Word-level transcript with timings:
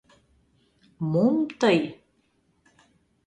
Мом 1.11 1.35
тый... 1.59 1.79